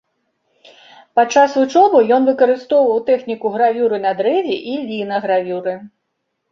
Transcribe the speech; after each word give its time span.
Падчас 1.19 1.57
вучобы 1.59 1.99
ён 2.17 2.27
выкарыстоўваў 2.31 2.99
тэхніку 3.11 3.55
гравюры 3.59 3.97
на 4.09 4.19
дрэве 4.25 4.55
і 4.75 4.81
лінагравюры. 4.89 5.81